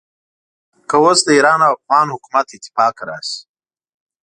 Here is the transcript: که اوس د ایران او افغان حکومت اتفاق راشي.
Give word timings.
که 0.89 0.95
اوس 1.03 1.19
د 1.25 1.29
ایران 1.35 1.59
او 1.67 1.71
افغان 1.77 2.07
حکومت 2.15 2.47
اتفاق 2.55 2.95
راشي. 3.09 3.39